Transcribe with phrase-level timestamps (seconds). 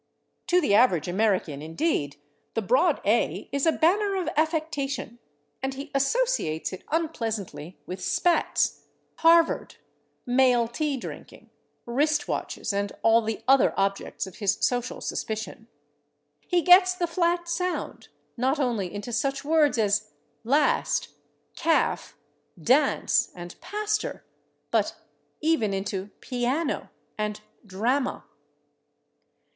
[0.47, 2.15] To the average American, indeed,
[2.55, 5.19] the broad /a/ is a banner of affectation,
[5.61, 8.81] and he associates it unpleasantly with spats,
[9.17, 9.75] Harvard,
[10.25, 11.51] male tea drinking,
[11.85, 15.67] wrist watches and all the other objects of his social suspicion.
[16.47, 20.11] He gets the flat sound, not only into such words as
[20.43, 21.09] /last/,
[21.55, 22.13] /calf/,
[22.59, 24.21] /dance/ and /pastor/,
[24.71, 24.95] but
[25.41, 26.89] even into /piano/
[27.19, 28.23] and /drama